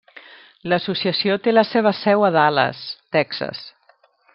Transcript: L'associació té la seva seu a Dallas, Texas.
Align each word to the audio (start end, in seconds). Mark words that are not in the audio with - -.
L'associació 0.71 1.35
té 1.47 1.53
la 1.55 1.65
seva 1.73 1.93
seu 2.01 2.27
a 2.31 2.33
Dallas, 2.39 2.85
Texas. 3.19 3.67